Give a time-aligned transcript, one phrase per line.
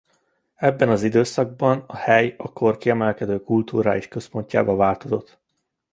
[0.55, 5.39] Ebben az időszakban a hely a kor kiemelkedő kulturális központjává változott.